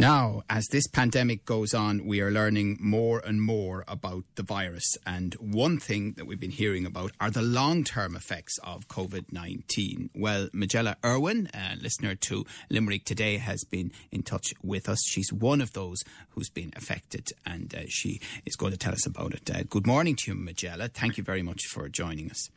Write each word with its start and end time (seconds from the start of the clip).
Now, 0.00 0.44
as 0.48 0.68
this 0.68 0.86
pandemic 0.86 1.44
goes 1.44 1.74
on, 1.74 2.06
we 2.06 2.22
are 2.22 2.30
learning 2.30 2.78
more 2.80 3.20
and 3.22 3.42
more 3.42 3.84
about 3.86 4.24
the 4.34 4.42
virus. 4.42 4.96
And 5.04 5.34
one 5.34 5.78
thing 5.78 6.12
that 6.12 6.26
we've 6.26 6.40
been 6.40 6.50
hearing 6.50 6.86
about 6.86 7.12
are 7.20 7.30
the 7.30 7.42
long 7.42 7.84
term 7.84 8.16
effects 8.16 8.56
of 8.64 8.88
COVID 8.88 9.30
19. 9.30 10.08
Well, 10.14 10.48
Majella 10.54 10.96
Irwin, 11.04 11.50
a 11.52 11.76
listener 11.76 12.14
to 12.14 12.46
Limerick 12.70 13.04
today, 13.04 13.36
has 13.36 13.62
been 13.64 13.92
in 14.10 14.22
touch 14.22 14.54
with 14.62 14.88
us. 14.88 15.04
She's 15.06 15.34
one 15.34 15.60
of 15.60 15.74
those 15.74 16.02
who's 16.30 16.48
been 16.48 16.72
affected, 16.76 17.28
and 17.44 17.74
uh, 17.74 17.80
she 17.88 18.22
is 18.46 18.56
going 18.56 18.72
to 18.72 18.78
tell 18.78 18.94
us 18.94 19.04
about 19.04 19.34
it. 19.34 19.50
Uh, 19.54 19.64
good 19.68 19.86
morning 19.86 20.16
to 20.20 20.30
you, 20.30 20.34
Majella. 20.34 20.88
Thank 20.88 21.18
you 21.18 21.24
very 21.24 21.42
much 21.42 21.66
for 21.66 21.90
joining 21.90 22.30
us. 22.30 22.48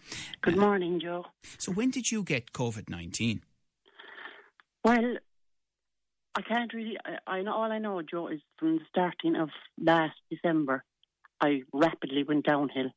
Good 0.41 0.55
morning, 0.55 1.01
Joe. 1.01 1.25
So, 1.57 1.73
when 1.73 1.91
did 1.91 2.09
you 2.09 2.23
get 2.23 2.53
COVID 2.53 2.87
19? 2.89 3.41
Well, 4.85 5.17
I 6.35 6.41
can't 6.41 6.73
really. 6.73 6.97
I, 7.05 7.39
I 7.39 7.45
all 7.45 7.71
I 7.71 7.77
know, 7.77 8.01
Joe, 8.01 8.27
is 8.27 8.41
from 8.57 8.77
the 8.77 8.85
starting 8.89 9.35
of 9.35 9.49
last 9.79 10.15
December, 10.31 10.83
I 11.39 11.61
rapidly 11.71 12.23
went 12.23 12.45
downhill, 12.45 12.89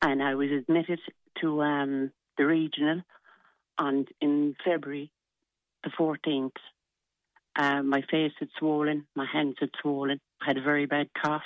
and 0.00 0.22
I 0.22 0.34
was 0.36 0.50
admitted 0.50 1.00
to 1.40 1.62
um, 1.62 2.12
the 2.38 2.46
regional, 2.46 3.02
and 3.78 4.06
in 4.20 4.54
February, 4.64 5.10
the 5.82 5.90
fourteenth, 5.96 6.54
uh, 7.56 7.82
my 7.82 8.02
face 8.10 8.32
had 8.38 8.48
swollen, 8.58 9.06
my 9.16 9.26
hands 9.26 9.56
had 9.58 9.70
swollen, 9.80 10.20
I 10.40 10.46
had 10.46 10.58
a 10.58 10.62
very 10.62 10.86
bad 10.86 11.08
cough, 11.20 11.42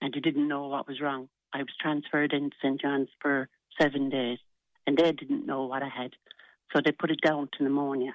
and 0.00 0.14
you 0.14 0.20
didn't 0.20 0.46
know 0.46 0.68
what 0.68 0.86
was 0.86 1.00
wrong. 1.00 1.28
I 1.52 1.58
was 1.58 1.74
transferred 1.80 2.32
into 2.32 2.56
St 2.62 2.80
John's 2.80 3.08
for 3.20 3.48
seven 3.80 4.08
days, 4.08 4.38
and 4.86 4.96
they 4.96 5.10
didn't 5.10 5.46
know 5.46 5.64
what 5.64 5.82
I 5.82 5.88
had, 5.88 6.12
so 6.72 6.80
they 6.80 6.92
put 6.92 7.10
it 7.10 7.20
down 7.20 7.48
to 7.52 7.64
pneumonia. 7.64 8.14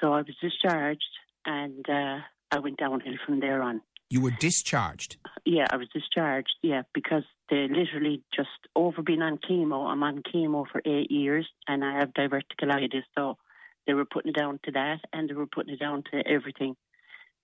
So 0.00 0.12
I 0.12 0.18
was 0.18 0.34
discharged, 0.40 1.02
and 1.46 1.88
uh, 1.88 2.18
I 2.50 2.58
went 2.58 2.78
downhill 2.78 3.14
from 3.24 3.40
there 3.40 3.62
on. 3.62 3.80
You 4.10 4.20
were 4.20 4.30
discharged. 4.30 5.16
Yeah, 5.44 5.66
I 5.70 5.76
was 5.76 5.88
discharged. 5.92 6.54
Yeah, 6.62 6.82
because 6.92 7.24
they 7.50 7.66
literally 7.68 8.22
just 8.34 8.48
over 8.76 9.02
being 9.02 9.22
on 9.22 9.38
chemo. 9.38 9.86
I'm 9.86 10.02
on 10.02 10.22
chemo 10.22 10.66
for 10.70 10.80
eight 10.84 11.10
years, 11.10 11.48
and 11.66 11.84
I 11.84 11.98
have 11.98 12.10
diverticulitis. 12.12 13.02
So 13.16 13.38
they 13.86 13.94
were 13.94 14.04
putting 14.04 14.30
it 14.30 14.36
down 14.36 14.60
to 14.64 14.72
that, 14.72 15.00
and 15.12 15.28
they 15.28 15.34
were 15.34 15.46
putting 15.46 15.74
it 15.74 15.80
down 15.80 16.04
to 16.12 16.22
everything. 16.26 16.76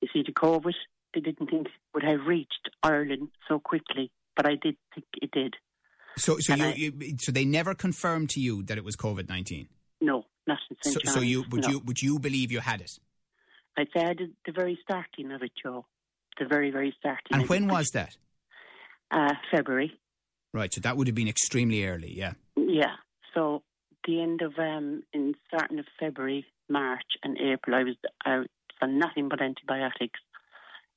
You 0.01 0.09
see, 0.13 0.23
the 0.25 0.33
COVID, 0.33 0.75
they 1.15 1.21
didn't 1.21 1.51
think 1.51 1.69
would 1.95 2.05
have 2.05 2.27
reached 2.27 2.71
Ireland 2.83 3.29
so 3.49 3.59
quickly, 3.59 4.11
but 4.37 4.47
I 4.47 4.55
did 4.55 4.77
think 4.95 5.07
it 5.21 5.31
did. 5.33 5.57
So, 6.17 6.39
so 6.39 6.55
you, 6.55 6.65
I- 6.65 6.75
you, 6.75 7.17
so 7.19 7.33
they 7.33 7.45
never 7.45 7.75
confirmed 7.75 8.31
to 8.31 8.41
you 8.41 8.63
that 8.65 8.79
it 8.79 8.85
was 8.85 8.97
COVID 8.97 9.29
nineteen. 9.29 9.69
No, 10.01 10.27
not 10.47 10.59
in 10.71 10.77
St. 10.83 11.07
So, 11.07 11.15
so 11.15 11.21
you 11.21 11.45
would 11.51 11.63
no. 11.63 11.69
you 11.69 11.79
would 11.81 12.03
you 12.03 12.19
believe 12.19 12.51
you 12.53 12.61
had 12.61 12.81
it? 12.81 12.99
I'd 13.77 13.89
say 13.95 14.05
I 14.05 14.15
did 14.15 14.33
the 14.47 14.53
very 14.53 14.79
starting 14.83 15.33
of 15.33 15.43
it, 15.43 15.53
Joe. 15.63 15.87
The 16.39 16.47
very, 16.47 16.71
very 16.71 16.95
starting. 16.99 17.33
And 17.33 17.49
when 17.49 17.65
it. 17.65 17.73
was 17.73 17.89
that? 17.95 18.17
Uh, 19.11 19.35
February. 19.51 19.93
Right. 20.53 20.73
So 20.73 20.81
that 20.81 20.97
would 20.97 21.07
have 21.07 21.15
been 21.15 21.29
extremely 21.29 21.85
early. 21.85 22.13
Yeah. 22.17 22.33
Yeah. 22.57 22.95
So 23.35 23.63
the 24.07 24.21
end 24.23 24.43
of 24.43 24.55
um, 24.59 25.03
in 25.13 25.35
starting 25.49 25.79
of 25.79 25.87
February, 25.99 26.45
March, 26.69 27.05
and 27.23 27.37
April, 27.39 27.77
I 27.77 27.85
was 27.85 27.97
out 28.27 28.47
on 28.83 28.99
nothing 28.99 29.29
but 29.29 29.41
antibiotics. 29.43 30.21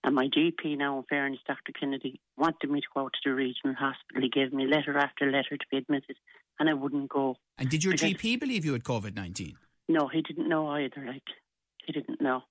And 0.05 0.15
my 0.15 0.27
GP 0.27 0.77
now, 0.77 0.97
in 0.97 1.03
fairness, 1.09 1.39
Dr. 1.47 1.71
Kennedy, 1.77 2.19
wanted 2.37 2.69
me 2.69 2.81
to 2.81 2.87
go 2.93 3.01
out 3.01 3.13
to 3.13 3.29
the 3.29 3.35
regional 3.35 3.75
hospital. 3.75 4.21
He 4.21 4.29
gave 4.29 4.51
me 4.51 4.65
letter 4.67 4.97
after 4.97 5.31
letter 5.31 5.55
to 5.57 5.65
be 5.71 5.77
admitted, 5.77 6.17
and 6.59 6.69
I 6.69 6.73
wouldn't 6.73 7.09
go. 7.09 7.37
And 7.57 7.69
did 7.69 7.83
your 7.83 7.93
Because- 7.93 8.13
GP 8.13 8.39
believe 8.39 8.65
you 8.65 8.73
had 8.73 8.83
COVID 8.83 9.15
nineteen? 9.15 9.55
No, 9.87 10.07
he 10.07 10.21
didn't 10.21 10.49
know 10.49 10.67
either. 10.67 11.05
Like 11.05 11.23
he 11.85 11.93
didn't 11.93 12.21
know. 12.21 12.43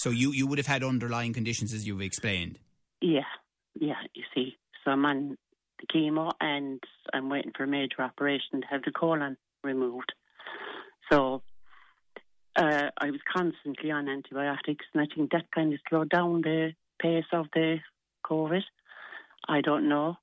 So 0.00 0.08
you, 0.08 0.32
you 0.32 0.46
would 0.46 0.56
have 0.56 0.66
had 0.66 0.82
underlying 0.82 1.34
conditions 1.34 1.74
as 1.74 1.86
you've 1.86 2.00
explained. 2.00 2.58
Yeah, 3.02 3.20
yeah. 3.78 4.00
You 4.14 4.22
see, 4.34 4.56
so 4.82 4.92
I'm 4.92 5.04
on 5.04 5.36
the 5.78 5.86
chemo, 5.94 6.32
and 6.40 6.82
I'm 7.12 7.28
waiting 7.28 7.52
for 7.54 7.64
a 7.64 7.66
major 7.66 8.00
operation 8.00 8.62
to 8.62 8.66
have 8.70 8.80
the 8.82 8.92
colon 8.92 9.36
removed. 9.62 10.14
So 11.12 11.42
uh, 12.56 12.88
I 12.96 13.10
was 13.10 13.20
constantly 13.30 13.90
on 13.90 14.08
antibiotics, 14.08 14.86
and 14.94 15.02
I 15.02 15.14
think 15.14 15.32
that 15.32 15.52
kind 15.54 15.74
of 15.74 15.80
slowed 15.90 16.08
down 16.08 16.40
the 16.40 16.72
pace 16.98 17.30
of 17.34 17.48
the 17.52 17.76
COVID. 18.24 18.62
I 19.50 19.60
don't 19.60 19.86
know, 19.86 20.16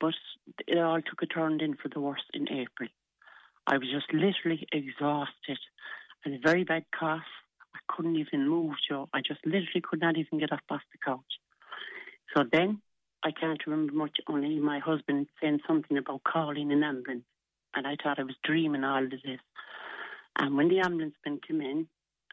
but 0.00 0.14
it 0.68 0.78
all 0.78 1.02
took 1.02 1.22
a 1.22 1.26
turn 1.26 1.60
in 1.60 1.74
for 1.74 1.88
the 1.88 1.98
worse 1.98 2.22
in 2.32 2.44
April. 2.44 2.88
I 3.66 3.78
was 3.78 3.88
just 3.92 4.12
literally 4.12 4.68
exhausted. 4.70 5.58
and 6.24 6.40
very 6.40 6.62
bad 6.62 6.84
cough. 6.96 7.22
Couldn't 7.88 8.16
even 8.16 8.48
move, 8.48 8.74
Joe. 8.88 9.08
I 9.12 9.20
just 9.20 9.44
literally 9.44 9.82
could 9.82 10.00
not 10.00 10.16
even 10.16 10.38
get 10.38 10.52
off 10.52 10.60
the 10.68 10.98
couch. 11.04 11.20
So 12.34 12.44
then 12.50 12.80
I 13.22 13.30
can't 13.30 13.60
remember 13.66 13.92
much, 13.92 14.18
only 14.28 14.58
my 14.58 14.78
husband 14.78 15.26
saying 15.40 15.60
something 15.66 15.96
about 15.96 16.22
calling 16.24 16.72
an 16.72 16.82
ambulance. 16.82 17.24
And 17.74 17.86
I 17.86 17.96
thought 18.02 18.18
I 18.18 18.24
was 18.24 18.36
dreaming 18.44 18.84
all 18.84 19.04
of 19.04 19.10
this. 19.10 19.40
And 20.38 20.56
when 20.56 20.68
the 20.68 20.80
ambulance 20.80 21.14
man 21.24 21.40
came 21.46 21.60
in, 21.60 21.88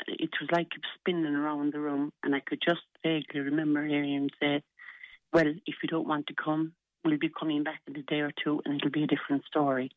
it 0.07 0.29
was 0.41 0.49
like 0.51 0.67
was 0.73 0.81
spinning 0.99 1.35
around 1.35 1.73
the 1.73 1.79
room. 1.79 2.11
And 2.23 2.35
I 2.35 2.39
could 2.39 2.59
just 2.61 2.81
vaguely 3.03 3.41
remember 3.41 3.85
hearing 3.85 4.13
him 4.13 4.29
say, 4.41 4.61
Well, 5.31 5.47
if 5.47 5.75
you 5.81 5.89
don't 5.89 6.07
want 6.07 6.27
to 6.27 6.33
come, 6.33 6.73
we'll 7.03 7.17
be 7.17 7.29
coming 7.29 7.63
back 7.63 7.81
in 7.87 7.95
a 7.95 8.03
day 8.03 8.21
or 8.21 8.31
two 8.43 8.61
and 8.65 8.75
it'll 8.75 8.89
be 8.89 9.03
a 9.03 9.07
different 9.07 9.45
story. 9.45 9.91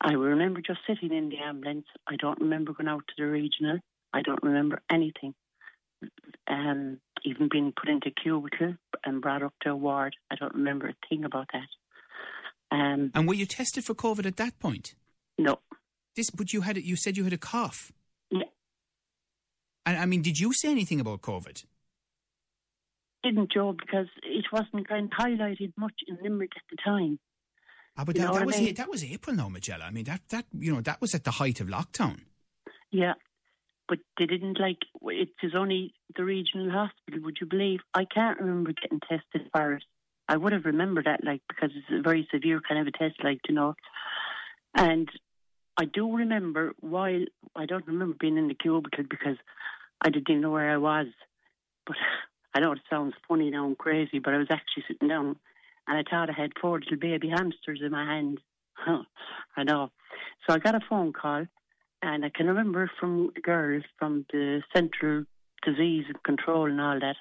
I 0.00 0.12
remember 0.12 0.60
just 0.60 0.80
sitting 0.86 1.16
in 1.16 1.28
the 1.30 1.38
ambulance. 1.38 1.86
I 2.06 2.16
don't 2.16 2.40
remember 2.40 2.72
going 2.72 2.88
out 2.88 3.04
to 3.08 3.14
the 3.16 3.26
regional. 3.26 3.78
I 4.14 4.22
don't 4.22 4.42
remember 4.42 4.80
anything. 4.90 5.34
Um, 6.46 7.00
even 7.24 7.48
being 7.50 7.72
put 7.78 7.88
into 7.88 8.10
cubicle 8.10 8.76
and 9.04 9.20
brought 9.20 9.42
up 9.42 9.54
to 9.62 9.70
a 9.70 9.76
ward. 9.76 10.14
I 10.30 10.36
don't 10.36 10.54
remember 10.54 10.88
a 10.88 10.94
thing 11.08 11.24
about 11.24 11.48
that. 11.52 11.68
Um, 12.70 13.10
And 13.14 13.26
were 13.26 13.34
you 13.34 13.46
tested 13.46 13.84
for 13.84 13.94
COVID 13.94 14.26
at 14.26 14.36
that 14.36 14.58
point? 14.58 14.94
no, 15.38 15.58
This, 16.16 16.30
but 16.30 16.52
you 16.52 16.60
had 16.60 16.76
it. 16.76 16.84
You 16.84 16.96
said 16.96 17.16
you 17.16 17.24
had 17.24 17.32
a 17.32 17.38
cough. 17.38 17.90
Yeah. 18.30 18.50
And 19.86 19.98
I 19.98 20.06
mean, 20.06 20.22
did 20.22 20.38
you 20.38 20.52
say 20.52 20.70
anything 20.70 21.00
about 21.00 21.22
COVID? 21.22 21.64
didn't 23.24 23.50
Joe 23.50 23.72
because 23.72 24.06
it 24.22 24.44
wasn't 24.52 24.86
kind 24.86 25.10
of 25.10 25.18
highlighted 25.18 25.72
much 25.78 25.94
in 26.06 26.18
Limerick 26.22 26.52
at 26.56 26.62
the 26.70 26.76
time. 26.84 27.18
Ah, 27.96 28.04
but 28.04 28.16
that, 28.16 28.22
that 28.22 28.32
what 28.32 28.42
I 28.42 28.44
was 28.44 28.58
mean? 28.60 28.74
that 28.74 28.90
was 28.90 29.02
April 29.02 29.34
now, 29.34 29.48
Majella. 29.48 29.84
I 29.86 29.90
mean, 29.90 30.04
that 30.04 30.20
that 30.28 30.44
you 30.58 30.72
know 30.74 30.82
that 30.82 31.00
was 31.00 31.14
at 31.14 31.24
the 31.24 31.30
height 31.30 31.58
of 31.60 31.68
lockdown. 31.68 32.20
Yeah, 32.90 33.14
but 33.88 33.98
they 34.18 34.26
didn't 34.26 34.58
like. 34.58 34.78
It 35.02 35.30
was 35.42 35.54
only 35.54 35.94
the 36.16 36.24
regional 36.24 36.70
hospital. 36.70 37.22
Would 37.24 37.38
you 37.40 37.46
believe? 37.46 37.80
I 37.94 38.04
can't 38.04 38.40
remember 38.40 38.72
getting 38.72 39.00
tested 39.00 39.50
for 39.52 39.74
it. 39.74 39.84
I 40.28 40.36
would 40.36 40.52
have 40.52 40.64
remembered 40.64 41.04
that, 41.04 41.22
like, 41.22 41.42
because 41.48 41.70
it's 41.76 41.86
a 41.98 42.02
very 42.02 42.26
severe 42.32 42.60
kind 42.66 42.80
of 42.80 42.86
a 42.86 42.96
test, 42.96 43.22
like, 43.22 43.40
you 43.48 43.54
know. 43.54 43.74
And 44.74 45.08
I 45.76 45.84
do 45.84 46.16
remember 46.16 46.72
while 46.80 47.24
I 47.54 47.66
don't 47.66 47.86
remember 47.86 48.16
being 48.18 48.38
in 48.38 48.48
the 48.48 48.54
cubicle 48.54 49.04
because 49.08 49.36
I 50.00 50.10
didn't 50.10 50.40
know 50.40 50.50
where 50.50 50.70
I 50.70 50.78
was. 50.78 51.06
But 51.86 51.96
I 52.54 52.60
know 52.60 52.72
it 52.72 52.80
sounds 52.88 53.14
funny 53.28 53.50
now 53.50 53.66
and 53.66 53.76
crazy, 53.76 54.18
but 54.18 54.34
I 54.34 54.38
was 54.38 54.48
actually 54.50 54.84
sitting 54.88 55.08
down 55.08 55.36
and 55.86 55.98
I 55.98 56.02
thought 56.08 56.30
I 56.30 56.32
had 56.32 56.52
four 56.60 56.78
little 56.78 56.96
baby 56.96 57.28
hamsters 57.28 57.80
in 57.84 57.90
my 57.90 58.04
hand. 58.04 58.40
I 59.56 59.64
know. 59.64 59.90
So 60.46 60.54
I 60.54 60.58
got 60.58 60.74
a 60.74 60.80
phone 60.88 61.12
call 61.12 61.46
and 62.04 62.22
I 62.22 62.28
can 62.28 62.46
remember 62.46 62.90
from 63.00 63.30
the 63.34 63.40
girl 63.40 63.80
from 63.98 64.26
the 64.30 64.62
Central 64.76 65.24
Disease 65.64 66.04
and 66.08 66.22
Control 66.22 66.70
and 66.70 66.80
all 66.80 67.00
that. 67.00 67.16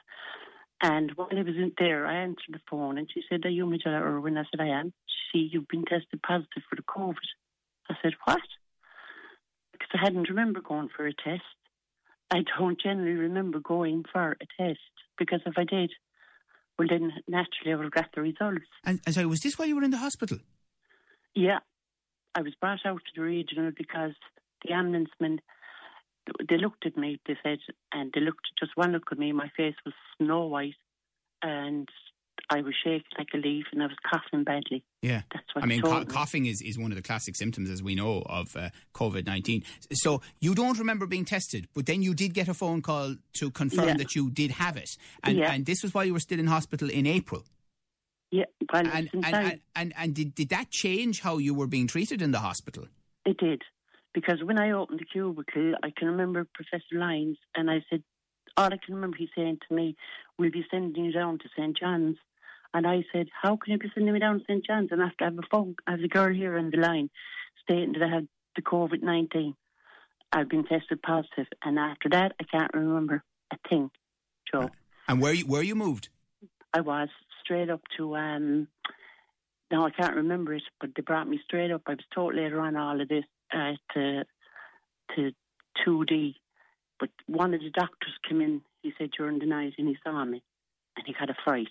And 0.81 1.12
while 1.15 1.30
I 1.31 1.41
was 1.41 1.56
in 1.56 1.71
there, 1.77 2.06
I 2.06 2.15
answered 2.15 2.51
the 2.51 2.59
phone 2.69 2.97
and 2.97 3.07
she 3.12 3.21
said, 3.30 3.45
Are 3.45 3.50
you 3.50 3.65
Majella 3.65 4.01
Irwin? 4.01 4.38
I 4.38 4.44
said, 4.44 4.59
I 4.59 4.68
am. 4.80 4.91
She, 5.31 5.50
you've 5.51 5.69
been 5.69 5.85
tested 5.85 6.21
positive 6.21 6.63
for 6.69 6.75
the 6.75 6.81
COVID. 6.81 7.15
I 7.89 7.95
said, 8.01 8.13
What? 8.25 8.41
Because 9.71 9.88
I 9.94 10.03
hadn't 10.03 10.27
remember 10.27 10.59
going 10.59 10.89
for 10.94 11.07
a 11.07 11.13
test. 11.13 11.44
I 12.30 12.44
don't 12.57 12.81
generally 12.81 13.13
remember 13.13 13.59
going 13.59 14.03
for 14.12 14.31
a 14.31 14.62
test 14.62 14.80
because 15.18 15.39
if 15.45 15.53
I 15.57 15.63
did, 15.63 15.91
well, 16.77 16.89
then 16.89 17.13
naturally 17.27 17.71
I 17.71 17.75
would 17.75 17.85
have 17.85 17.94
got 17.94 18.09
the 18.13 18.21
results. 18.21 18.65
And, 18.83 19.00
and 19.06 19.15
so 19.15 19.25
was 19.30 19.39
this 19.39 19.57
while 19.57 19.68
you 19.68 19.77
were 19.77 19.83
in 19.83 19.91
the 19.91 19.97
hospital? 19.97 20.39
Yeah, 21.35 21.59
I 22.35 22.41
was 22.41 22.53
brought 22.59 22.85
out 22.85 22.97
to 22.97 23.12
the 23.15 23.21
regional 23.21 23.71
because 23.77 24.13
the 24.65 24.74
ambulance 24.74 25.10
men, 25.19 25.39
they 26.50 26.57
looked 26.57 26.86
at 26.86 26.98
me, 26.98 27.19
they 27.27 27.38
said, 27.44 27.60
and 27.92 28.12
they 28.13 28.21
looked, 28.21 28.48
just 28.60 28.71
one 28.75 28.92
look 28.92 29.10
at 29.12 29.18
me, 29.19 29.31
my 29.31 29.50
face 29.57 29.75
was 29.86 29.94
snow 30.18 30.45
white, 30.45 30.75
and 31.42 31.88
I 32.50 32.62
was 32.62 32.74
shaking 32.83 33.04
like 33.18 33.27
a 33.33 33.38
leaf 33.38 33.65
and 33.71 33.81
I 33.81 33.88
was 33.88 33.95
coughing 34.10 34.44
badly. 34.44 34.83
Yeah. 35.01 35.21
That's 35.33 35.45
what 35.54 35.63
I 35.63 35.68
mean, 35.68 35.81
they 35.81 35.89
co- 35.89 36.00
me. 36.00 36.06
coughing 36.06 36.45
is, 36.45 36.62
is 36.62 36.77
one 36.77 36.92
of 36.92 36.95
the 36.95 37.01
classic 37.01 37.36
symptoms, 37.36 37.69
as 37.69 37.81
we 37.83 37.95
know, 37.95 38.21
of 38.25 38.56
uh, 38.56 38.69
COVID 38.94 39.25
19. 39.25 39.63
So 39.94 40.21
you 40.39 40.56
don't 40.56 40.77
remember 40.80 41.06
being 41.06 41.25
tested, 41.25 41.68
but 41.74 41.86
then 41.86 42.01
you 42.01 42.13
did 42.13 42.33
get 42.33 42.48
a 42.48 42.54
phone 42.54 42.81
call 42.81 43.16
to 43.33 43.51
confirm 43.51 43.88
Yeah. 43.89 43.98
that 43.98 44.16
you 44.16 44.30
did 44.31 44.51
have 44.51 44.77
it. 44.77 44.89
And, 45.24 45.38
Yeah. 45.38 45.51
and 45.54 45.66
this 45.66 45.83
was 45.83 45.94
while 45.94 46.06
you 46.06 46.13
were 46.13 46.19
still 46.19 46.39
in 46.39 46.48
hospital 46.48 46.89
in 46.89 47.06
April. 47.06 47.44
Yeah, 48.31 48.45
well, 48.71 48.88
And, 48.88 49.09
and, 49.13 49.25
and, 49.36 49.59
and, 49.75 49.94
and 49.95 50.16
did, 50.16 50.33
did 50.33 50.50
that 50.50 50.71
change 50.71 51.21
how 51.21 51.38
you 51.38 51.54
were 51.54 51.68
being 51.68 51.86
treated 51.88 52.19
in 52.21 52.31
the 52.31 52.39
hospital? 52.39 52.88
It 53.25 53.38
did. 53.38 53.62
Because 54.13 54.44
when 54.44 54.60
I 54.60 54.71
opened 54.71 55.00
the 55.00 55.06
cubicle, 55.06 55.74
I 55.83 55.92
can 55.95 56.07
remember 56.07 56.48
Professor 56.54 56.83
Lyons, 56.94 57.38
and 57.56 57.69
I 57.69 57.83
said, 57.89 58.04
all 58.56 58.68
I 58.68 58.77
can 58.77 58.95
remember 58.95 59.18
he 59.18 59.30
saying 59.36 59.60
to 59.68 59.75
me, 59.75 59.95
we'll 60.38 60.51
be 60.51 60.65
sending 60.69 61.06
you 61.06 61.12
down 61.12 61.39
to 61.39 61.50
St. 61.57 61.77
John's. 61.77 62.18
And 62.74 62.88
I 62.88 63.04
said, 63.12 63.27
how 63.42 63.57
can 63.57 63.74
you 63.74 63.80
be 63.80 63.89
sending 63.94 64.13
me 64.13 64.19
down 64.19 64.39
to 64.39 64.45
St. 64.45 64.65
John's? 64.65 64.89
And 64.92 65.01
I 65.01 65.06
have 65.06 65.18
to 65.18 65.24
have 65.25 65.38
a 65.38 65.48
phone, 65.51 65.75
I 65.88 65.92
have 65.92 66.00
a 66.01 66.07
girl 66.07 66.33
here 66.33 66.57
on 66.57 66.69
the 66.69 66.77
line 66.77 67.10
stating 67.63 67.94
that 67.94 68.04
I 68.04 68.13
had 68.13 68.27
the 68.56 68.62
COVID-19. 68.62 69.56
I've 70.31 70.50
been 70.50 70.66
tested 70.66 71.01
positive. 71.01 71.48
And 71.63 71.77
after 71.77 72.09
that, 72.09 72.33
I 72.39 72.44
can't 72.44 72.74
remember 72.74 73.24
a 73.51 73.57
thing, 73.69 73.92
Joe. 74.51 74.69
And 75.07 75.21
where 75.21 75.33
you, 75.33 75.45
where 75.45 75.63
you 75.63 75.75
moved? 75.75 76.09
I 76.74 76.81
was 76.81 77.09
straight 77.44 77.69
up 77.69 77.81
to 77.98 78.16
um 78.16 78.68
now 79.69 79.86
I 79.86 79.89
can't 79.89 80.16
remember 80.16 80.54
it, 80.54 80.63
but 80.80 80.92
they 80.95 81.01
brought 81.01 81.27
me 81.27 81.39
straight 81.44 81.71
up. 81.71 81.81
I 81.88 81.92
was 81.92 82.06
told 82.13 82.36
later 82.36 82.59
on 82.62 82.75
all 82.75 83.00
of 83.01 83.07
this 83.07 83.25
uh, 83.53 83.73
to 83.94 84.23
to 85.15 85.31
two 85.83 86.05
D. 86.05 86.35
But 87.00 87.09
one 87.27 87.53
of 87.53 87.59
the 87.61 87.69
doctors 87.69 88.13
came 88.27 88.41
in, 88.41 88.61
he 88.81 88.94
said 88.97 89.09
during 89.17 89.39
the 89.39 89.45
night 89.45 89.73
and 89.77 89.88
he 89.88 89.97
saw 90.03 90.23
me 90.23 90.41
and 90.95 91.05
he 91.05 91.13
had 91.17 91.29
a 91.29 91.35
fright. 91.44 91.67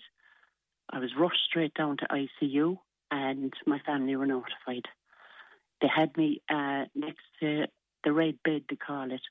I 0.89 0.99
was 0.99 1.11
rushed 1.17 1.39
straight 1.49 1.73
down 1.73 1.97
to 1.97 2.05
ICU 2.07 2.77
and 3.09 3.53
my 3.65 3.79
family 3.79 4.15
were 4.15 4.25
notified. 4.27 4.85
They 5.81 5.87
had 5.87 6.15
me 6.17 6.41
uh, 6.49 6.85
next 6.93 7.23
to 7.39 7.65
the 8.03 8.11
red 8.11 8.35
bed, 8.43 8.63
they 8.69 8.75
call 8.75 9.11
it, 9.11 9.21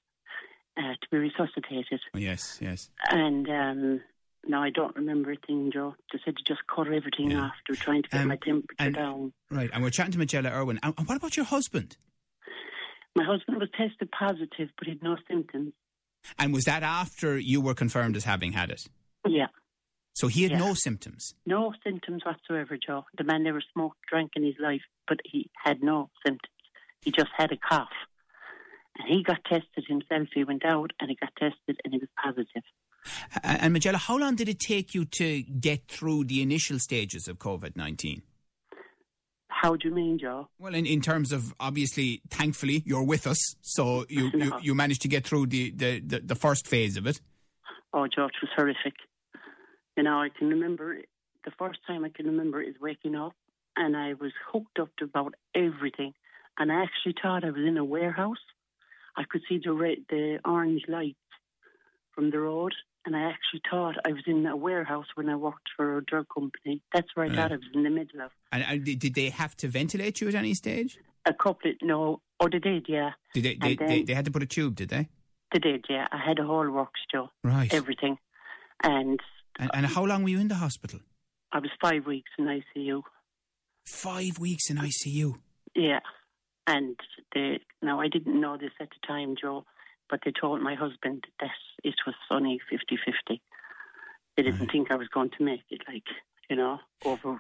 uh, 0.76 0.94
to 1.00 1.08
be 1.10 1.18
resuscitated. 1.18 2.00
Yes, 2.14 2.58
yes. 2.60 2.90
And 3.10 3.48
um, 3.48 4.00
no, 4.46 4.60
I 4.62 4.70
don't 4.70 4.96
remember 4.96 5.30
a 5.32 5.36
thing, 5.36 5.70
Joe. 5.72 5.94
They 6.12 6.18
said 6.24 6.36
to 6.36 6.42
just 6.46 6.60
cut 6.74 6.86
everything 6.88 7.30
Yeah. 7.30 7.42
off. 7.42 7.52
They 7.68 7.72
were 7.72 7.76
trying 7.76 8.02
to 8.02 8.08
get 8.08 8.22
Um, 8.22 8.28
my 8.28 8.36
temperature 8.36 8.74
and- 8.78 8.94
down. 8.94 9.32
Right. 9.50 9.70
And 9.72 9.82
we're 9.84 9.90
chatting 9.90 10.12
to 10.12 10.18
Majella 10.18 10.50
Irwin. 10.50 10.80
And, 10.82 10.94
and 10.98 11.06
what 11.06 11.16
about 11.18 11.36
your 11.36 11.46
husband? 11.46 11.96
My 13.14 13.24
husband 13.24 13.58
was 13.58 13.68
tested 13.76 14.10
positive, 14.10 14.70
but 14.78 14.86
he 14.86 14.90
had 14.92 15.02
no 15.02 15.16
symptoms. 15.28 15.72
And 16.38 16.52
was 16.52 16.64
that 16.64 16.82
after 16.82 17.36
you 17.38 17.60
were 17.60 17.74
confirmed 17.74 18.16
as 18.16 18.24
having 18.24 18.52
had 18.52 18.70
it? 18.70 18.86
Yeah, 19.28 19.48
So 20.14 20.28
he 20.28 20.42
had 20.42 20.52
Yeah. 20.52 20.58
no 20.58 20.74
symptoms. 20.74 21.34
no 21.46 21.72
symptoms 21.82 22.22
whatsoever, 22.24 22.76
Joe. 22.76 23.06
The 23.16 23.24
man 23.24 23.42
never 23.42 23.62
smoked, 23.72 23.98
drank 24.08 24.32
in 24.36 24.42
his 24.44 24.56
life, 24.60 24.82
but 25.08 25.20
he 25.24 25.50
had 25.64 25.82
no 25.82 26.10
symptoms. 26.24 26.52
He 27.00 27.10
just 27.10 27.30
had 27.36 27.50
a 27.50 27.56
cough. 27.56 27.88
And 28.98 29.08
he 29.08 29.22
got 29.22 29.42
tested 29.44 29.84
himself. 29.88 30.28
He 30.34 30.44
went 30.44 30.64
out 30.66 30.92
and 31.00 31.08
he 31.08 31.16
got 31.16 31.34
tested 31.36 31.80
and 31.82 31.94
he 31.94 31.98
was 31.98 32.10
positive. 32.22 32.62
And 33.42 33.72
Majella, 33.72 33.98
how 33.98 34.18
long 34.18 34.36
did 34.36 34.48
it 34.48 34.60
take 34.60 34.94
you 34.94 35.04
to 35.06 35.42
get 35.42 35.88
through 35.88 36.24
the 36.24 36.42
initial 36.42 36.78
stages 36.78 37.26
of 37.26 37.38
COVID 37.38 37.74
19? 37.76 38.22
How 39.62 39.76
do 39.76 39.88
you 39.88 39.94
mean, 39.94 40.18
Joe? 40.18 40.48
Well, 40.58 40.74
in, 40.74 40.86
in 40.86 41.00
terms 41.00 41.30
of 41.30 41.54
obviously, 41.60 42.20
thankfully, 42.28 42.82
you're 42.84 43.04
with 43.04 43.28
us, 43.28 43.54
so 43.60 44.04
you, 44.08 44.28
you, 44.34 44.52
you 44.60 44.74
managed 44.74 45.02
to 45.02 45.08
get 45.08 45.24
through 45.24 45.46
the, 45.46 45.70
the, 45.70 46.00
the, 46.00 46.18
the 46.18 46.34
first 46.34 46.66
phase 46.66 46.96
of 46.96 47.06
it. 47.06 47.20
Oh, 47.94 48.08
Joe, 48.08 48.24
it 48.24 48.32
was 48.42 48.50
horrific. 48.56 48.94
You 49.96 50.02
know, 50.02 50.20
I 50.20 50.30
can 50.36 50.48
remember 50.48 50.96
the 51.44 51.52
first 51.60 51.78
time 51.86 52.04
I 52.04 52.08
can 52.08 52.26
remember 52.26 52.60
is 52.60 52.74
waking 52.80 53.14
up 53.14 53.34
and 53.76 53.96
I 53.96 54.14
was 54.14 54.32
hooked 54.52 54.80
up 54.80 54.88
to 54.98 55.04
about 55.04 55.34
everything. 55.54 56.12
And 56.58 56.72
I 56.72 56.82
actually 56.82 57.14
thought 57.22 57.44
I 57.44 57.50
was 57.50 57.64
in 57.64 57.78
a 57.78 57.84
warehouse. 57.84 58.42
I 59.16 59.22
could 59.30 59.42
see 59.48 59.60
the 59.64 59.72
red, 59.72 59.98
the 60.10 60.40
orange 60.44 60.82
lights 60.88 61.18
from 62.16 62.32
the 62.32 62.40
road. 62.40 62.74
And 63.04 63.16
I 63.16 63.22
actually 63.22 63.62
thought 63.68 63.96
I 64.06 64.12
was 64.12 64.22
in 64.26 64.46
a 64.46 64.56
warehouse 64.56 65.06
when 65.16 65.28
I 65.28 65.34
worked 65.36 65.68
for 65.76 65.98
a 65.98 66.04
drug 66.04 66.26
company. 66.32 66.82
That's 66.92 67.08
where 67.14 67.26
I 67.26 67.34
thought 67.34 67.50
I 67.52 67.56
was 67.56 67.64
in 67.74 67.82
the 67.82 67.90
middle 67.90 68.20
of. 68.20 68.30
And, 68.52 68.62
and 68.62 68.84
did 68.84 69.14
they 69.14 69.28
have 69.30 69.56
to 69.56 69.68
ventilate 69.68 70.20
you 70.20 70.28
at 70.28 70.34
any 70.36 70.54
stage? 70.54 70.98
A 71.26 71.34
couple, 71.34 71.70
of, 71.72 71.76
no, 71.82 72.20
oh, 72.38 72.48
they 72.50 72.58
did, 72.60 72.86
yeah. 72.88 73.10
Did 73.34 73.44
they, 73.44 73.54
they, 73.56 73.76
And 73.76 73.90
they, 73.90 74.02
they 74.02 74.14
had 74.14 74.24
to 74.26 74.30
put 74.30 74.42
a 74.42 74.46
tube, 74.46 74.76
did 74.76 74.88
they? 74.90 75.08
They 75.52 75.58
did, 75.58 75.84
yeah. 75.88 76.06
I 76.12 76.18
had 76.18 76.38
a 76.38 76.44
whole 76.44 76.70
works, 76.70 77.00
Joe, 77.12 77.30
Right. 77.42 77.72
everything. 77.74 78.18
And 78.82 79.20
And, 79.58 79.70
and 79.74 79.86
how 79.86 80.04
long 80.04 80.22
were 80.22 80.28
you 80.30 80.40
in 80.40 80.48
the 80.48 80.54
hospital? 80.56 81.00
I 81.52 81.58
was 81.58 81.70
five 81.80 82.06
weeks 82.06 82.30
in 82.38 82.46
ICU. 82.46 83.02
Five 83.86 84.38
weeks 84.38 84.70
in 84.70 84.76
ICU. 84.78 85.34
Yeah. 85.74 86.00
And 86.66 86.96
they 87.34 87.60
now 87.82 88.00
I 88.00 88.08
didn't 88.08 88.40
know 88.40 88.56
this 88.56 88.70
at 88.80 88.88
the 88.90 89.06
time, 89.06 89.34
Joe, 89.40 89.64
but 90.12 90.20
they 90.26 90.30
told 90.38 90.60
my 90.60 90.74
husband 90.74 91.24
that 91.40 91.50
it 91.82 91.94
was 92.06 92.14
only 92.30 92.60
50-50. 92.70 93.40
They 94.36 94.42
didn't 94.42 94.60
Right. 94.60 94.70
think 94.70 94.90
I 94.90 94.96
was 94.96 95.08
going 95.08 95.30
to 95.38 95.42
make 95.42 95.62
it, 95.70 95.80
like, 95.88 96.04
you 96.50 96.56
know, 96.56 96.78
over 97.04 97.38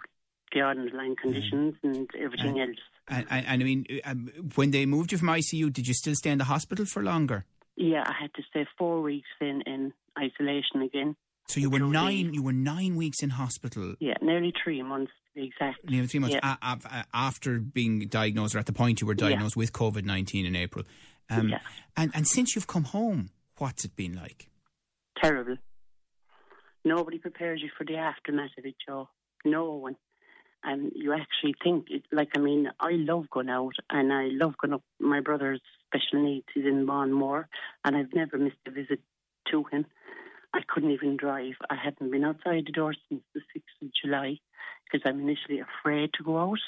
the 0.52 0.60
underlying 0.62 1.16
conditions 1.16 1.74
and 1.82 2.08
everything 2.18 2.58
else. 2.60 2.78
And, 3.08 3.26
and, 3.30 3.46
and 3.46 3.62
I 3.62 3.64
mean, 3.64 3.84
um, 4.04 4.30
when 4.54 4.70
they 4.70 4.86
moved 4.86 5.12
you 5.12 5.18
from 5.18 5.28
ICU, 5.28 5.70
did 5.72 5.86
you 5.86 5.92
still 5.94 6.14
stay 6.14 6.30
in 6.30 6.38
the 6.38 6.44
hospital 6.44 6.86
for 6.86 7.02
longer? 7.02 7.44
Yeah, 7.76 8.04
I 8.06 8.14
had 8.22 8.32
to 8.34 8.42
stay 8.50 8.66
four 8.78 9.02
weeks 9.02 9.28
in, 9.40 9.60
in 9.66 9.92
isolation 10.18 10.80
again. 10.82 11.14
So 11.48 11.60
you 11.60 11.68
were 11.68 11.80
nine. 11.80 12.26
days. 12.26 12.34
You 12.36 12.42
were 12.42 12.52
nine 12.52 12.96
weeks 12.96 13.22
in 13.22 13.30
hospital. 13.30 13.96
Yeah, 14.00 14.14
nearly 14.22 14.52
three 14.62 14.82
months 14.82 15.12
to 15.26 15.40
be 15.40 15.46
exact. 15.48 15.84
Nearly 15.90 16.06
three 16.06 16.20
months 16.20 16.36
Yeah. 16.42 16.56
a- 16.62 16.78
a- 16.88 17.04
after 17.12 17.58
being 17.58 18.00
diagnosed, 18.08 18.54
or 18.54 18.58
at 18.58 18.66
the 18.66 18.72
point 18.72 19.00
you 19.00 19.06
were 19.06 19.14
Yeah. 19.18 19.28
diagnosed 19.28 19.56
with 19.56 19.72
COVID 19.72 20.04
nineteen 20.04 20.46
in 20.46 20.54
April. 20.56 20.84
Um, 21.30 21.48
Yeah. 21.48 21.60
And 21.96 22.10
and 22.14 22.26
since 22.26 22.54
you've 22.54 22.66
come 22.66 22.84
home, 22.84 23.30
what's 23.58 23.84
it 23.84 23.96
been 23.96 24.14
like? 24.14 24.48
Terrible. 25.22 25.56
Nobody 26.84 27.18
prepares 27.18 27.60
you 27.62 27.70
for 27.76 27.84
the 27.84 27.96
aftermath 27.96 28.50
of 28.58 28.64
it, 28.66 28.74
Joe. 28.86 29.08
No 29.44 29.72
one. 29.74 29.96
And 30.64 30.92
you 30.94 31.12
actually 31.12 31.54
think, 31.62 31.86
it, 31.90 32.04
like, 32.12 32.30
I 32.36 32.38
mean, 32.38 32.70
I 32.78 32.92
love 32.92 33.28
going 33.30 33.48
out 33.48 33.74
and 33.90 34.12
I 34.12 34.28
love 34.30 34.54
going 34.60 34.74
up. 34.74 34.82
My 35.00 35.20
brother's 35.20 35.60
special 35.86 36.24
needs, 36.24 36.46
he's 36.54 36.64
in 36.64 36.86
Monmore, 36.86 37.48
and 37.84 37.96
I've 37.96 38.14
never 38.14 38.38
missed 38.38 38.56
a 38.66 38.70
visit 38.70 39.00
to 39.50 39.64
him. 39.72 39.86
I 40.54 40.60
couldn't 40.68 40.92
even 40.92 41.16
drive. 41.16 41.54
I 41.68 41.74
hadn't 41.74 42.10
been 42.10 42.24
outside 42.24 42.64
the 42.66 42.72
door 42.72 42.94
since 43.08 43.22
the 43.34 43.40
6th 43.40 43.86
of 43.86 43.90
July 44.02 44.38
because 44.84 45.04
I'm 45.04 45.20
initially 45.20 45.60
afraid 45.60 46.10
to 46.14 46.24
go 46.24 46.38
out. 46.38 46.60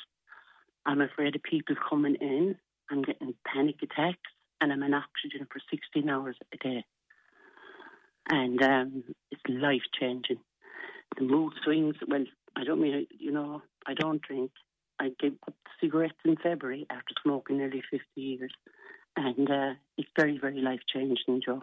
I'm 0.86 1.00
afraid 1.00 1.36
of 1.36 1.42
people 1.42 1.76
coming 1.88 2.16
in. 2.16 2.56
I'm 2.90 3.02
getting 3.02 3.34
panic 3.46 3.76
attacks 3.82 4.30
and 4.64 4.72
I'm 4.72 4.82
on 4.82 4.94
oxygen 4.94 5.46
for 5.50 5.60
16 5.70 6.08
hours 6.08 6.36
a 6.52 6.56
day 6.56 6.84
and 8.28 8.62
um, 8.62 9.04
it's 9.30 9.42
life 9.48 9.82
changing. 9.98 10.38
The 11.18 11.24
mood 11.24 11.52
swings. 11.64 11.96
Well, 12.08 12.24
I 12.56 12.64
don't 12.64 12.80
mean 12.80 13.06
you 13.18 13.32
know 13.32 13.62
I 13.86 13.94
don't 13.94 14.22
drink. 14.22 14.50
I 15.00 15.10
gave 15.20 15.34
up 15.46 15.54
cigarettes 15.80 16.14
in 16.24 16.36
February 16.36 16.86
after 16.90 17.14
smoking 17.22 17.58
nearly 17.58 17.82
fifty 17.90 18.20
years, 18.20 18.52
and 19.16 19.50
uh, 19.50 19.72
it's 19.98 20.08
very 20.18 20.38
very 20.38 20.60
life 20.60 20.80
changing, 20.92 21.42
Joe. 21.44 21.62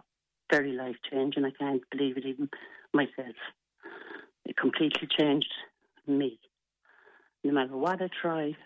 Very 0.50 0.72
life 0.72 0.96
changing. 1.10 1.44
I 1.44 1.50
can't 1.50 1.82
believe 1.90 2.16
it 2.16 2.26
even 2.26 2.48
myself. 2.92 3.36
It 4.44 4.56
completely 4.56 5.08
changed 5.18 5.52
me. 6.06 6.38
No 7.44 7.52
matter 7.52 7.76
what 7.76 8.00
I 8.02 8.08
try 8.20 8.56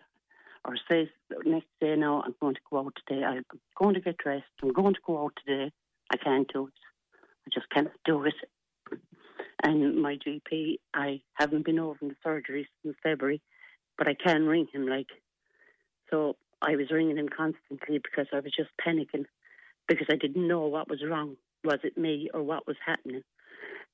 or 0.67 0.77
say 0.89 1.09
next 1.45 1.69
day, 1.81 1.95
no, 1.97 2.23
I'm 2.23 2.35
going 2.41 2.55
to 2.55 2.61
go 2.71 2.79
out 2.79 2.97
today. 3.07 3.25
I'm 3.25 3.45
going 3.81 3.95
to 3.95 4.01
get 4.01 4.19
dressed. 4.19 4.45
I'm 4.63 4.73
going 4.73 4.95
to 4.95 5.01
go 5.07 5.25
out 5.25 5.33
today. 5.45 5.71
I 6.13 6.17
can't 6.17 6.51
do 6.53 6.67
it. 6.67 6.73
I 7.47 7.51
just 7.55 7.71
can't 7.71 7.89
do 8.05 8.25
it. 8.25 8.35
And 9.63 10.03
my 10.03 10.17
GP, 10.17 10.79
I 10.93 11.21
haven't 11.35 11.65
been 11.65 11.79
over 11.79 11.99
in 12.03 12.09
the 12.09 12.17
surgery 12.23 12.69
since 12.83 12.97
February, 13.03 13.41
but 13.97 14.09
I 14.09 14.15
can 14.15 14.47
ring 14.47 14.67
him 14.73 14.87
like. 14.87 15.09
So 16.11 16.37
I 16.61 16.77
was 16.77 16.91
ringing 16.91 17.17
him 17.17 17.29
constantly 17.29 17.99
because 17.99 18.27
I 18.33 18.41
was 18.41 18.53
just 18.57 18.71
panicking 18.85 19.25
because 19.89 20.07
I 20.11 20.17
didn't 20.17 20.47
know 20.47 20.67
what 20.67 20.89
was 20.89 21.03
wrong. 21.09 21.37
Was 21.65 21.79
it 21.85 21.97
me 21.97 22.29
or 22.35 22.43
what 22.43 22.67
was 22.67 22.77
happening? 22.85 23.23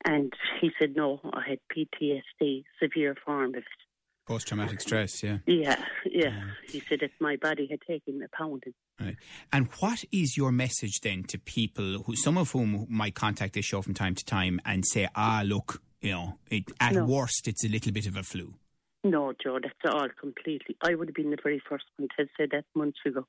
And 0.04 0.32
he 0.60 0.70
said, 0.80 0.96
no, 0.96 1.20
I 1.32 1.42
had 1.48 1.58
PTSD, 1.74 2.64
severe 2.82 3.16
form 3.24 3.50
of 3.50 3.62
it. 3.62 3.91
Post 4.26 4.46
traumatic 4.48 4.80
stress, 4.80 5.22
yeah. 5.22 5.38
Yeah, 5.46 5.82
yeah. 6.04 6.42
He 6.68 6.80
said 6.88 7.00
that 7.00 7.10
my 7.20 7.36
body 7.36 7.66
had 7.68 7.80
taken 7.80 8.22
a 8.22 8.28
pounding. 8.36 8.72
Right. 9.00 9.16
And 9.52 9.66
what 9.80 10.04
is 10.12 10.36
your 10.36 10.52
message 10.52 11.00
then 11.00 11.24
to 11.24 11.38
people 11.40 12.04
who, 12.04 12.14
some 12.14 12.38
of 12.38 12.52
whom 12.52 12.86
might 12.88 13.16
contact 13.16 13.54
this 13.54 13.64
show 13.64 13.82
from 13.82 13.94
time 13.94 14.14
to 14.14 14.24
time 14.24 14.60
and 14.64 14.86
say, 14.86 15.08
ah, 15.16 15.42
look, 15.44 15.82
you 16.00 16.12
know, 16.12 16.38
it, 16.50 16.70
at 16.80 16.94
No. 16.94 17.04
worst, 17.04 17.48
it's 17.48 17.64
a 17.64 17.68
little 17.68 17.92
bit 17.92 18.06
of 18.06 18.16
a 18.16 18.22
flu. 18.22 18.54
No, 19.02 19.32
Joe, 19.42 19.58
that's 19.60 19.92
all 19.92 20.08
completely. 20.20 20.76
I 20.80 20.94
would 20.94 21.08
have 21.08 21.14
been 21.16 21.30
the 21.30 21.38
very 21.42 21.60
first 21.68 21.86
one 21.96 22.08
to 22.16 22.26
say 22.38 22.46
that 22.52 22.64
months 22.76 23.00
ago. 23.04 23.26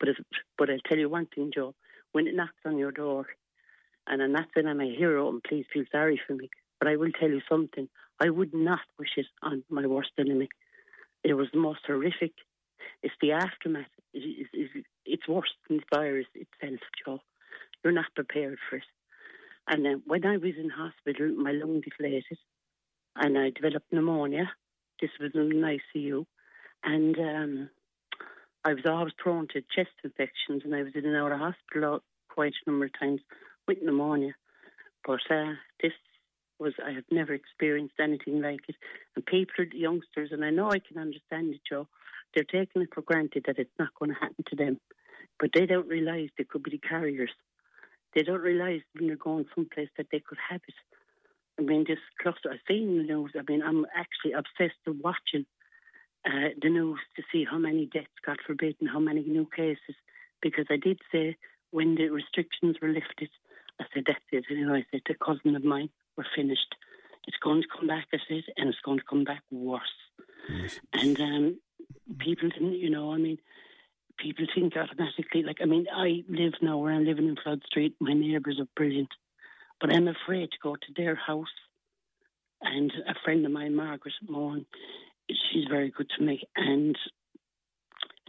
But 0.00 0.08
if, 0.08 0.16
but 0.56 0.70
I'll 0.70 0.78
tell 0.88 0.98
you 0.98 1.10
one 1.10 1.26
thing, 1.26 1.52
Joe. 1.54 1.74
When 2.12 2.26
it 2.26 2.34
knocks 2.34 2.54
on 2.64 2.78
your 2.78 2.92
door, 2.92 3.26
and 4.06 4.22
I'm 4.22 4.32
not 4.32 4.46
saying 4.54 4.66
I'm 4.66 4.80
a 4.80 4.90
hero, 4.90 5.28
and 5.28 5.42
please 5.42 5.66
feel 5.72 5.84
sorry 5.92 6.18
for 6.26 6.34
me. 6.34 6.48
But 6.78 6.88
I 6.88 6.96
will 6.96 7.12
tell 7.12 7.28
you 7.28 7.42
something. 7.48 7.88
I 8.22 8.30
would 8.30 8.54
not 8.54 8.80
wish 8.98 9.14
it 9.16 9.26
on 9.42 9.64
my 9.68 9.84
worst 9.86 10.12
enemy. 10.16 10.48
It 11.24 11.34
was 11.34 11.48
the 11.52 11.58
most 11.58 11.80
horrific. 11.86 12.32
It's 13.02 13.14
the 13.20 13.32
aftermath. 13.32 13.86
It, 14.14 14.46
it, 14.52 14.84
it's 15.04 15.26
worse 15.26 15.52
than 15.68 15.78
the 15.78 15.96
virus 15.96 16.26
itself, 16.34 16.80
Joe. 17.04 17.20
You're 17.82 17.92
not 17.92 18.14
prepared 18.14 18.58
for 18.70 18.76
it. 18.76 18.84
And 19.66 19.84
then 19.84 20.02
when 20.06 20.24
I 20.24 20.36
was 20.36 20.52
in 20.56 20.70
hospital, 20.70 21.34
my 21.36 21.50
lung 21.50 21.80
deflated 21.80 22.38
and 23.16 23.36
I 23.36 23.50
developed 23.50 23.92
pneumonia. 23.92 24.52
This 25.00 25.10
was 25.20 25.32
in 25.34 25.40
an 25.40 25.78
ICU. 25.96 26.24
And 26.84 27.16
um, 27.18 27.70
I 28.64 28.74
was 28.74 28.84
always 28.86 29.14
prone 29.18 29.48
to 29.48 29.62
chest 29.74 29.96
infections 30.04 30.62
and 30.64 30.74
I 30.74 30.82
was 30.82 30.92
in 30.94 31.06
and 31.06 31.16
out 31.16 31.32
of 31.32 31.40
hospital 31.40 32.04
quite 32.28 32.52
a 32.66 32.70
number 32.70 32.84
of 32.86 32.98
times 32.98 33.20
with 33.66 33.78
pneumonia. 33.82 34.34
But 35.04 35.20
uh, 35.28 35.54
this 35.82 35.92
was, 36.62 36.74
I 36.84 36.92
have 36.92 37.04
never 37.10 37.34
experienced 37.34 37.94
anything 38.00 38.40
like 38.40 38.60
it. 38.68 38.76
And 39.14 39.26
people, 39.26 39.54
are 39.58 39.66
the 39.70 39.78
youngsters, 39.78 40.30
and 40.32 40.44
I 40.44 40.50
know 40.50 40.70
I 40.70 40.78
can 40.78 40.98
understand 40.98 41.54
it, 41.54 41.60
Joe, 41.68 41.88
they're 42.34 42.44
taking 42.44 42.82
it 42.82 42.94
for 42.94 43.02
granted 43.02 43.44
that 43.46 43.58
it's 43.58 43.78
not 43.78 43.94
going 43.98 44.10
to 44.10 44.20
happen 44.20 44.44
to 44.48 44.56
them. 44.56 44.80
But 45.38 45.50
they 45.54 45.66
don't 45.66 45.88
realise 45.88 46.30
they 46.38 46.44
could 46.44 46.62
be 46.62 46.70
the 46.70 46.78
carriers. 46.78 47.30
They 48.14 48.22
don't 48.22 48.40
realise 48.40 48.82
when 48.94 49.08
they're 49.08 49.16
going 49.16 49.46
someplace 49.54 49.88
that 49.96 50.06
they 50.12 50.20
could 50.20 50.38
have 50.50 50.60
it. 50.66 50.74
I 51.58 51.62
mean, 51.62 51.84
this 51.86 51.98
cluster, 52.20 52.50
I've 52.50 52.60
seen 52.68 52.96
the 52.96 53.04
news. 53.04 53.32
I 53.38 53.42
mean, 53.50 53.62
I'm 53.62 53.86
actually 53.94 54.32
obsessed 54.32 54.80
with 54.86 54.96
watching 55.02 55.46
uh, 56.24 56.54
the 56.60 56.70
news 56.70 57.00
to 57.16 57.22
see 57.32 57.44
how 57.48 57.58
many 57.58 57.86
deaths, 57.86 58.06
God 58.24 58.38
forbid, 58.46 58.76
and 58.80 58.88
how 58.88 59.00
many 59.00 59.22
new 59.22 59.48
cases. 59.54 59.96
Because 60.40 60.66
I 60.70 60.76
did 60.76 61.00
say 61.10 61.36
when 61.70 61.94
the 61.94 62.08
restrictions 62.08 62.76
were 62.80 62.88
lifted, 62.88 63.30
I 63.80 63.84
said, 63.92 64.04
that's 64.06 64.20
it. 64.30 64.44
You 64.48 64.66
know, 64.66 64.74
I 64.74 64.84
said 64.90 65.02
to 65.06 65.14
a 65.14 65.24
cousin 65.24 65.56
of 65.56 65.64
mine, 65.64 65.90
we're 66.16 66.24
finished. 66.34 66.74
It's 67.26 67.36
going 67.42 67.62
to 67.62 67.68
come 67.68 67.86
back, 67.86 68.06
I 68.12 68.18
said, 68.28 68.44
and 68.56 68.68
it's 68.68 68.80
going 68.84 68.98
to 68.98 69.04
come 69.08 69.24
back 69.24 69.42
worse. 69.50 69.82
Yes. 70.50 70.80
And 70.92 71.20
um, 71.20 71.60
people 72.18 72.48
didn't, 72.48 72.74
you 72.74 72.90
know, 72.90 73.12
I 73.12 73.18
mean, 73.18 73.38
people 74.18 74.46
think 74.54 74.76
automatically, 74.76 75.42
like, 75.42 75.58
I 75.60 75.66
mean, 75.66 75.86
I 75.94 76.24
live 76.28 76.54
now 76.60 76.78
where 76.78 76.92
I'm 76.92 77.04
living 77.04 77.28
in 77.28 77.36
Flood 77.36 77.62
Street. 77.66 77.94
My 78.00 78.12
neighbours 78.12 78.58
are 78.60 78.68
brilliant. 78.76 79.10
But 79.80 79.94
I'm 79.94 80.08
afraid 80.08 80.50
to 80.50 80.58
go 80.62 80.74
to 80.74 80.92
their 80.96 81.14
house. 81.14 81.46
And 82.60 82.92
a 83.08 83.14
friend 83.24 83.44
of 83.44 83.52
mine, 83.52 83.74
Margaret 83.74 84.14
Moore, 84.28 84.58
she's 85.28 85.64
very 85.68 85.90
good 85.90 86.08
to 86.16 86.24
me. 86.24 86.42
And 86.56 86.96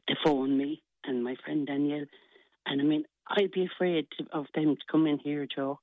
they 0.07 0.15
phone 0.23 0.57
me 0.57 0.81
and 1.03 1.23
my 1.23 1.35
friend 1.43 1.67
Danielle. 1.67 2.05
And 2.65 2.81
I 2.81 2.83
mean, 2.83 3.03
I'd 3.27 3.51
be 3.51 3.65
afraid 3.65 4.07
of 4.31 4.45
them 4.55 4.75
to 4.75 4.81
come 4.91 5.05
in 5.07 5.19
here, 5.19 5.45
Joe, 5.53 5.79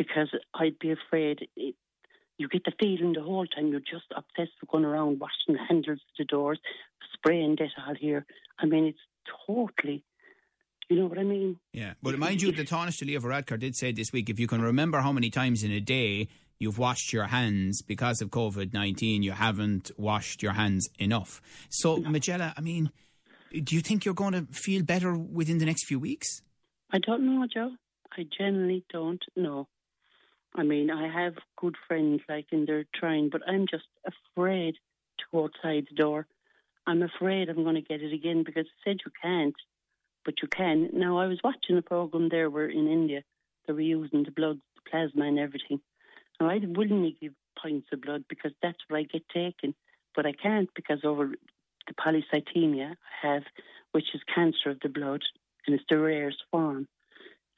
because 0.00 0.28
I'd 0.54 0.78
be 0.78 0.92
afraid 0.92 1.46
it, 1.56 1.74
you 2.38 2.48
get 2.48 2.64
the 2.64 2.72
feeling 2.80 3.12
the 3.12 3.20
whole 3.22 3.46
time 3.46 3.68
you're 3.68 3.80
just 3.80 4.06
obsessed 4.16 4.52
with 4.58 4.70
going 4.70 4.86
around 4.86 5.20
washing 5.20 5.52
the 5.52 5.58
handles 5.68 5.98
of 5.98 6.16
the 6.16 6.24
doors, 6.24 6.58
spraying 7.12 7.56
Dettol 7.56 7.98
here. 7.98 8.24
I 8.58 8.64
mean, 8.64 8.86
it's 8.86 8.98
totally. 9.46 10.02
You 10.88 10.96
know 10.96 11.06
what 11.06 11.18
I 11.18 11.22
mean? 11.22 11.58
Yeah. 11.74 11.92
But 12.02 12.18
mind 12.18 12.40
you, 12.40 12.50
the 12.50 12.64
Taoiseach 12.64 13.06
Leo 13.06 13.20
Varadkar 13.20 13.58
did 13.60 13.76
say 13.76 13.92
this 13.92 14.10
week 14.10 14.30
if 14.30 14.40
you 14.40 14.46
can 14.46 14.62
remember 14.62 15.00
how 15.00 15.12
many 15.12 15.28
times 15.28 15.62
in 15.62 15.70
a 15.70 15.80
day 15.80 16.28
you've 16.58 16.78
washed 16.78 17.12
your 17.12 17.26
hands 17.26 17.82
because 17.82 18.22
of 18.22 18.30
COVID 18.30 18.72
19, 18.72 19.22
you 19.22 19.32
haven't 19.32 19.90
washed 19.98 20.42
your 20.42 20.52
hands 20.52 20.88
enough. 20.98 21.42
So, 21.68 21.96
no. 21.96 22.08
Majella, 22.08 22.54
I 22.56 22.62
mean, 22.62 22.90
do 23.52 23.74
you 23.74 23.82
think 23.82 24.06
you're 24.06 24.14
going 24.14 24.32
to 24.32 24.46
feel 24.50 24.82
better 24.82 25.14
within 25.14 25.58
the 25.58 25.66
next 25.66 25.84
few 25.84 25.98
weeks? 25.98 26.40
I 26.90 27.00
don't 27.00 27.26
know, 27.26 27.46
Joe. 27.52 27.72
I 28.16 28.26
generally 28.36 28.82
don't 28.90 29.22
know. 29.36 29.68
I 30.54 30.62
mean, 30.62 30.90
I 30.90 31.08
have 31.08 31.34
good 31.56 31.76
friends, 31.86 32.22
like, 32.28 32.46
and 32.50 32.66
they're 32.66 32.86
trying, 32.94 33.28
but 33.30 33.42
I'm 33.46 33.66
just 33.70 33.86
afraid 34.04 34.74
to 35.18 35.24
go 35.32 35.44
outside 35.44 35.86
the 35.88 35.94
door. 35.94 36.26
I'm 36.86 37.02
afraid 37.02 37.48
I'm 37.48 37.62
going 37.62 37.76
to 37.76 37.82
get 37.82 38.02
it 38.02 38.12
again 38.12 38.42
because 38.44 38.66
I 38.66 38.90
said 38.90 39.00
you 39.04 39.12
can't, 39.22 39.54
but 40.24 40.42
you 40.42 40.48
can. 40.48 40.90
Now, 40.92 41.18
I 41.18 41.26
was 41.26 41.38
watching 41.44 41.78
a 41.78 41.82
program 41.82 42.28
there 42.28 42.50
where 42.50 42.68
in 42.68 42.88
India 42.88 43.22
they 43.66 43.72
were 43.72 43.80
using 43.80 44.24
the 44.24 44.32
blood, 44.32 44.58
the 44.74 44.90
plasma, 44.90 45.26
and 45.26 45.38
everything. 45.38 45.80
Now, 46.40 46.50
I 46.50 46.58
willingly 46.62 47.16
give 47.20 47.32
pints 47.60 47.88
of 47.92 48.00
blood 48.00 48.24
because 48.28 48.52
that's 48.62 48.78
what 48.88 48.98
I 48.98 49.02
get 49.04 49.28
taken, 49.28 49.74
but 50.16 50.26
I 50.26 50.32
can't 50.32 50.68
because 50.74 51.00
over 51.04 51.30
the 51.86 51.94
polycythemia 51.94 52.92
I 52.92 53.26
have, 53.26 53.42
which 53.92 54.14
is 54.14 54.20
cancer 54.34 54.70
of 54.70 54.80
the 54.80 54.88
blood, 54.88 55.22
and 55.66 55.74
it's 55.74 55.84
the 55.88 55.98
rarest 55.98 56.42
form. 56.50 56.88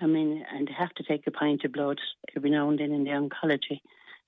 I 0.03 0.07
mean, 0.07 0.45
and 0.53 0.67
they 0.67 0.73
have 0.73 0.93
to 0.95 1.05
take 1.05 1.27
a 1.27 1.31
pint 1.31 1.65
of 1.65 1.73
blood 1.73 1.99
every 2.37 2.51
now 2.51 2.69
and 2.69 2.79
then 2.79 2.93
in 2.93 3.05
the 3.05 3.11
oncology. 3.11 3.81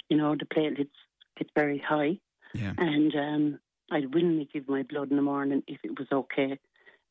You 0.09 0.16
know, 0.16 0.37
the 0.37 0.45
platelets 0.45 0.88
get 1.37 1.49
very 1.54 1.78
high. 1.78 2.19
Yeah. 2.54 2.75
And 2.78 3.14
um, 3.16 3.59
I'd 3.90 4.14
willingly 4.14 4.49
give 4.52 4.69
my 4.69 4.83
blood 4.83 5.11
in 5.11 5.16
the 5.16 5.23
morning 5.23 5.62
if 5.66 5.81
it 5.83 5.99
was 5.99 6.07
okay, 6.12 6.59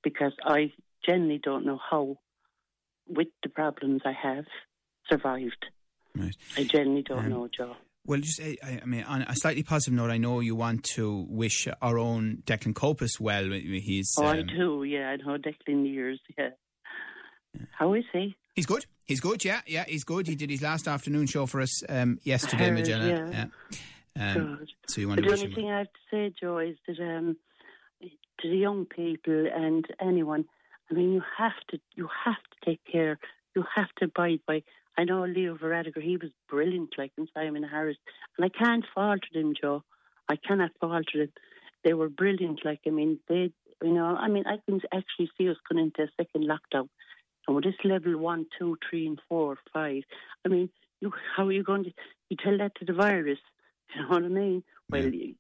because 0.04 0.34
I 0.46 0.72
generally 1.06 1.40
don't 1.44 1.66
know 1.66 1.80
how, 1.90 2.18
with 3.08 3.28
the 3.44 3.50
problems 3.50 4.02
I 4.06 4.14
have, 4.14 4.46
survived. 5.10 5.66
Right. 6.16 6.36
I 6.56 6.64
generally 6.64 7.02
don't 7.02 7.26
um, 7.26 7.30
know, 7.30 7.50
Joe. 7.56 7.76
Well, 8.06 8.20
just 8.20 8.42
I, 8.42 8.80
I, 8.82 8.86
mean, 8.86 9.04
on 9.04 9.24
a 9.24 9.36
slightly 9.36 9.64
positive 9.64 9.94
note, 9.94 10.12
I 10.12 10.18
know 10.18 10.40
you 10.40 10.56
want 10.56 10.84
to 10.96 11.26
wish 11.30 11.68
our 11.82 11.98
own 11.98 12.44
Declan 12.46 12.76
Copus 12.76 13.20
well. 13.20 13.50
He's. 13.52 14.14
Oh, 14.18 14.26
um, 14.26 14.38
I 14.38 14.42
do. 14.42 14.84
Yeah, 14.84 15.10
I 15.10 15.16
know 15.18 15.38
Declan 15.38 15.86
years. 15.92 16.20
Yeah. 16.38 16.50
How 17.72 17.94
is 17.94 18.04
he? 18.12 18.36
He's 18.54 18.66
good. 18.66 18.86
He's 19.06 19.20
good. 19.20 19.44
Yeah, 19.44 19.62
yeah, 19.66 19.84
he's 19.88 20.04
good. 20.04 20.28
He 20.28 20.36
did 20.36 20.50
his 20.50 20.62
last 20.62 20.88
afternoon 20.88 21.26
show 21.26 21.46
for 21.46 21.60
us 21.60 21.84
um, 21.90 22.20
yesterday, 22.24 22.70
heard, 22.70 22.88
Yeah. 22.88 23.46
yeah. 24.16 24.34
Um. 24.34 24.60
So 24.88 25.02
you 25.02 25.08
want 25.08 25.24
to 25.24 25.28
the 25.28 25.34
only 25.34 25.56
thing 25.56 25.72
I 25.72 25.80
have 25.80 25.88
to 25.88 26.00
say, 26.12 26.34
Joe, 26.40 26.60
is 26.60 26.78
that 26.88 27.00
um, 27.00 27.36
to 28.02 28.50
the 28.50 28.56
young 28.56 28.86
people 28.86 29.48
and 29.54 29.86
anyone, 30.00 30.46
I 30.92 30.94
mean, 30.94 31.14
you 31.14 31.24
have 31.38 31.54
to, 31.70 31.80
you 31.96 32.08
have 32.26 32.36
to 32.36 32.70
take 32.70 32.82
care. 32.90 33.18
You 33.56 33.66
have 33.76 33.90
to 33.98 34.06
abide 34.06 34.42
by. 34.48 34.62
I 34.98 35.06
know 35.06 35.26
Leo 35.26 35.56
Varadkar, 35.56 36.04
he 36.04 36.18
was 36.18 36.30
brilliant, 36.48 36.94
like 36.98 37.12
in 37.18 37.28
Simon 37.34 37.64
Harris, 37.64 37.98
and 38.38 38.46
I 38.46 38.50
can't 38.50 38.86
falter 38.94 39.28
them, 39.34 39.54
Joe. 39.60 39.84
I 40.30 40.36
cannot 40.36 40.72
falter 40.80 41.18
them. 41.18 41.32
They 41.84 41.94
were 41.94 42.10
brilliant. 42.10 42.64
Like 42.64 42.82
I 42.86 42.92
mean, 42.92 43.20
they, 43.28 43.52
you 43.82 43.94
know, 43.94 44.16
I 44.16 44.28
mean, 44.28 44.44
I 44.46 44.58
can 44.66 44.80
actually 44.94 45.32
see 45.38 45.50
us 45.50 45.58
going 45.68 45.84
into 45.84 46.04
a 46.04 46.12
second 46.18 46.48
lockdown 46.48 46.90
with 47.56 47.64
this 47.64 47.76
level 47.84 48.18
one, 48.18 48.46
two, 48.58 48.78
three, 48.90 49.08
and 49.08 49.20
four, 49.30 49.58
five, 49.74 50.04
I 50.46 50.50
mean, 50.50 50.70
you, 51.00 51.12
how 51.36 51.48
are 51.48 51.52
you 51.52 51.64
going 51.64 51.86
to 51.86 51.92
you 52.30 52.38
tell 52.44 52.58
that 52.58 52.76
to 52.76 52.86
the 52.86 52.94
virus? 52.94 53.40
You 53.96 54.02
know 54.02 54.08
what 54.08 54.24
I 54.24 54.28
mean? 54.28 54.64
Well, 54.90 55.12
yeah. 55.14 55.34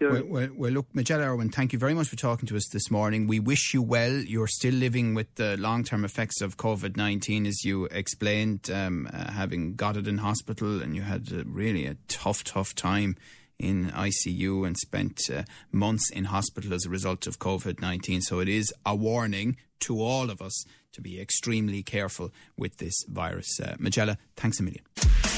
Well, 0.00 0.24
well, 0.26 0.48
well, 0.56 0.70
look, 0.70 0.94
Majella 0.94 1.24
Irwin, 1.24 1.50
thank 1.50 1.72
you 1.72 1.78
very 1.78 1.92
much 1.92 2.06
for 2.06 2.14
talking 2.14 2.46
to 2.46 2.56
us 2.56 2.68
this 2.68 2.88
morning. 2.88 3.26
We 3.26 3.40
wish 3.40 3.74
you 3.74 3.82
well. 3.82 4.12
You're 4.12 4.46
still 4.46 4.74
living 4.74 5.14
with 5.14 5.34
the 5.34 5.56
long 5.56 5.82
term 5.82 6.04
effects 6.04 6.40
of 6.40 6.56
COVID 6.56 6.96
19, 6.96 7.46
as 7.46 7.64
you 7.64 7.86
explained, 7.86 8.70
um, 8.72 9.08
uh, 9.12 9.32
having 9.32 9.74
got 9.74 9.96
it 9.96 10.06
in 10.06 10.18
hospital, 10.18 10.80
and 10.80 10.94
you 10.94 11.02
had 11.02 11.32
uh, 11.32 11.42
really 11.46 11.86
a 11.86 11.96
tough, 12.06 12.44
tough 12.44 12.76
time 12.76 13.16
in 13.58 13.90
ICU 13.90 14.66
and 14.66 14.76
spent 14.78 15.20
uh, 15.30 15.42
months 15.72 16.10
in 16.10 16.26
hospital 16.26 16.72
as 16.72 16.86
a 16.86 16.90
result 16.90 17.26
of 17.26 17.38
COVID 17.38 17.80
19. 17.80 18.22
So 18.22 18.38
it 18.38 18.48
is 18.48 18.72
a 18.86 18.94
warning 18.94 19.56
to 19.80 20.00
all 20.00 20.30
of 20.30 20.40
us 20.40 20.64
to 20.92 21.00
be 21.00 21.20
extremely 21.20 21.82
careful 21.82 22.30
with 22.56 22.76
this 22.78 23.04
virus. 23.08 23.60
Uh, 23.60 23.76
Majella, 23.78 24.18
thanks 24.36 24.60
a 24.60 24.62
million. 24.62 24.82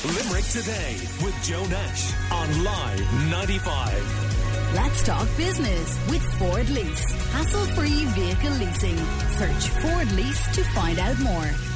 Limerick 0.04 0.44
today 0.46 0.96
with 1.22 1.36
Joe 1.44 1.64
Nash 1.66 2.12
on 2.32 2.64
Live 2.64 3.30
95. 3.30 4.42
Let's 4.74 5.02
talk 5.04 5.28
business 5.36 5.98
with 6.10 6.22
Ford 6.38 6.68
Lease. 6.70 7.12
Hassle 7.32 7.66
free 7.74 8.04
vehicle 8.06 8.52
leasing. 8.52 8.96
Search 9.36 9.68
Ford 9.82 10.10
Lease 10.12 10.54
to 10.56 10.64
find 10.64 10.98
out 10.98 11.18
more. 11.20 11.71